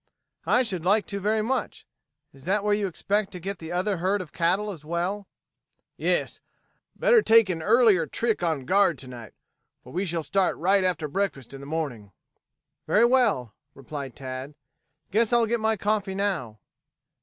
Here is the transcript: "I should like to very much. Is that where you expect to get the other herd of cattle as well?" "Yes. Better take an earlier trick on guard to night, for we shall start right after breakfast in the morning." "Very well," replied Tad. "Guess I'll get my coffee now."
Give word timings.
"I 0.47 0.63
should 0.63 0.83
like 0.83 1.05
to 1.05 1.19
very 1.19 1.43
much. 1.43 1.85
Is 2.33 2.45
that 2.45 2.63
where 2.63 2.73
you 2.73 2.87
expect 2.87 3.31
to 3.33 3.39
get 3.39 3.59
the 3.59 3.71
other 3.71 3.97
herd 3.97 4.19
of 4.19 4.33
cattle 4.33 4.71
as 4.71 4.83
well?" 4.83 5.27
"Yes. 5.95 6.39
Better 6.95 7.21
take 7.21 7.49
an 7.49 7.61
earlier 7.61 8.07
trick 8.07 8.41
on 8.41 8.65
guard 8.65 8.97
to 8.97 9.07
night, 9.07 9.33
for 9.83 9.93
we 9.93 10.05
shall 10.05 10.23
start 10.23 10.57
right 10.57 10.83
after 10.83 11.07
breakfast 11.07 11.53
in 11.53 11.59
the 11.61 11.67
morning." 11.67 12.13
"Very 12.87 13.05
well," 13.05 13.53
replied 13.75 14.15
Tad. 14.15 14.55
"Guess 15.11 15.31
I'll 15.31 15.45
get 15.45 15.59
my 15.59 15.77
coffee 15.77 16.15
now." 16.15 16.57